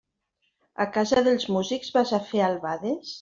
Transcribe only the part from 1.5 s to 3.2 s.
músics vas a fer albades?